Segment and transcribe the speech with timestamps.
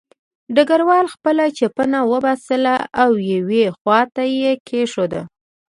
[0.55, 5.21] ډګروال خپله چپنه وباسله او یوې خوا ته یې کېښوده